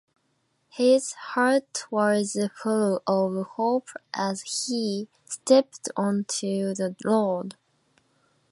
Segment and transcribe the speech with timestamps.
[0.71, 7.53] His heart was full of hope as he stepped onto the road.